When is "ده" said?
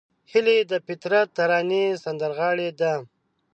2.79-2.93